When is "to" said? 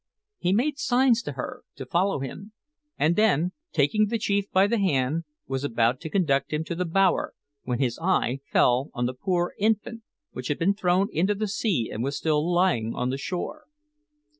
1.21-1.33, 1.75-1.85, 5.99-6.09, 6.63-6.73